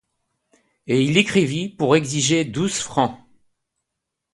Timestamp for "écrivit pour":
1.19-1.95